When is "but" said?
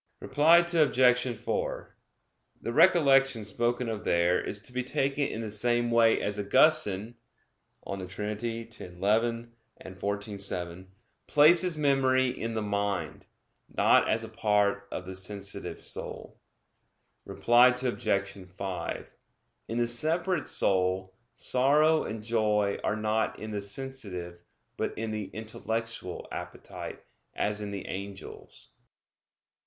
24.77-24.97